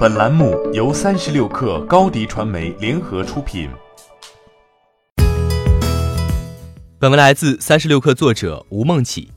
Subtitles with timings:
[0.00, 3.68] 本栏目由三十六氪高低传媒联合出品。
[6.98, 9.30] 本文来自三十六氪作者吴梦起。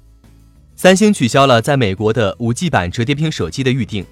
[0.78, 4.06] 三星取消了在美国的五 G 版折叠屏手机的预定。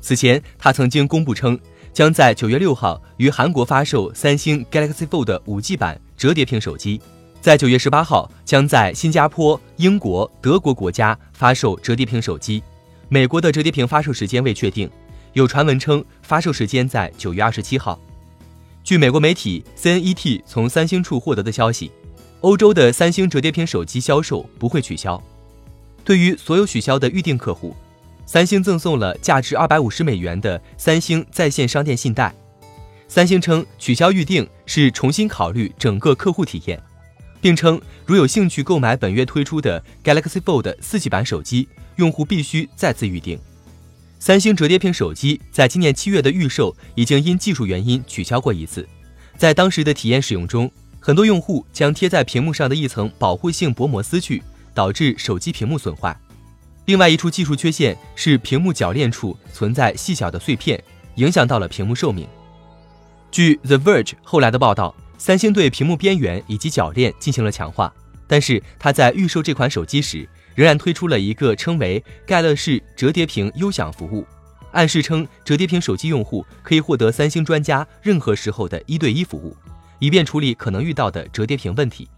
[0.00, 1.58] 此前，他曾经公布称，
[1.92, 7.00] 将在九月六号于韩国发售三星 Galaxy Fold 五 G 版折叠屏手机，
[7.40, 12.62] 在九月十八号将在新加坡、英国、德国国家发售折叠屏手机。
[13.08, 14.88] 美国的折叠屏发售时间未确定，
[15.36, 18.00] 有传闻称发售时间在九月二十七号。
[18.82, 21.92] 据美国媒体 CNET 从三星处获得的消息，
[22.40, 25.22] 欧洲的三星折叠屏手机销售不会取消。
[26.02, 27.76] 对于所有取消的预定客户，
[28.24, 32.34] 三星赠送了价值二百五十美元的三星在线商店信贷。
[33.06, 36.82] 三星称取消预定是重新考虑整个客户体验，
[37.42, 43.38] 并称如有兴趣购买本月推出的 Galaxy Fold 四 G 版手机，用户必须再次预定。
[44.18, 48.86] 三星折叠屏手机在今年七月的预售已经因技术原因取消过一次，
[49.36, 54.42] 在当时的体验使用中，很多用户将贴在屏幕上的一层保护性薄膜撕去。
[54.76, 56.14] 导致手机屏幕损坏。
[56.84, 60.78] 另外一处技术缺陷是屏幕铰链处存在细小的碎片，
[61.14, 62.28] 影响到了屏幕寿命。
[63.30, 67.90] 据 The Verge 后来的报道，三星对屏幕边缘以及铰链进行了强化，
[68.26, 74.26] 但是它在预售这款手机时，仍然推出了一个称为“盖乐式折叠屏优享服务”，
[74.72, 79.54] 暗示称折叠屏手机用户可以获得三星专家任何时候的一对一服务，
[79.98, 82.08] 以便处理可能遇到的折叠屏问题。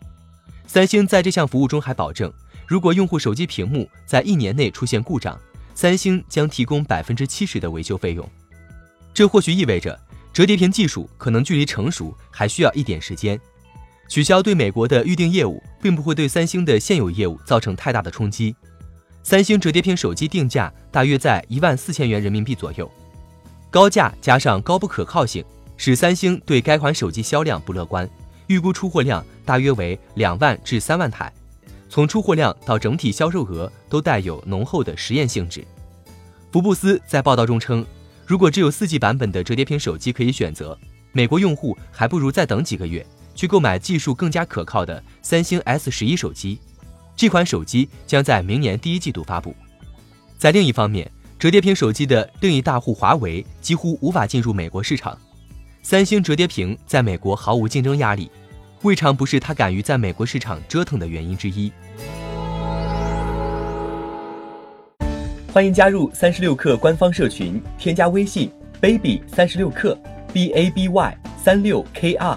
[0.68, 2.32] 三星在这项服务中还保证。
[2.64, 5.36] 如果用户手机屏幕在一年内出现故障，
[5.74, 8.28] 三星将提供百分之七十的维修费用。
[9.12, 9.98] 这或许意味着
[10.32, 13.40] 折叠屏技术可能距离成熟还需要一点时间。
[14.08, 18.56] 取消对美国的预定业务，并不会对三星的现有业务造成太大的冲击。
[19.22, 22.90] 三星折叠屏手机定价大约在一万四千元人民币左右，
[23.68, 25.44] 高价加上高不可靠性，
[25.76, 28.08] 使三星对该款手机销量不乐观，
[28.46, 31.30] 预估出货量大约为两万至三万台。
[31.90, 35.62] 从出货量到整体销售额都带有浓厚的实验性质。
[36.50, 37.84] 福布斯在报道中称，
[38.26, 40.78] 如果只有四 G 版本的折叠屏手机可以选择，
[41.12, 43.06] 美国用户还不如再等几个月，
[43.38, 46.58] 去购买技术更加可靠的三星 S 十一手机。
[47.14, 49.54] 这款手机将在明年第一季度发布。
[50.36, 55.16] 在另一方面，折叠屏手机的另一大户华为几乎无法进入美国市场，
[55.84, 58.28] 三星折叠屏在美国毫无竞争压力。
[58.82, 61.70] 未尝不是它敢于在美国市场折腾的原因之一。
[65.52, 68.50] 欢迎加入三十六氪官方社群，添加微信
[68.80, 69.96] baby 三十六氪
[70.32, 72.36] b a b y 三六 k r，